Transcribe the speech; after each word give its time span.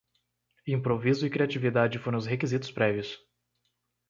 Improviso 0.67 1.27
e 1.27 1.29
criatividade 1.29 1.99
foram 1.99 2.17
os 2.17 2.25
requisitos 2.25 2.71
prévios 2.71 3.19